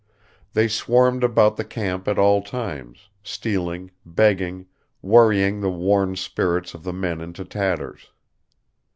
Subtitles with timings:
[0.53, 4.65] They swarmed about the camp at all times, stealing, begging,
[5.03, 8.09] worrying the worn spirits of the men into tatters.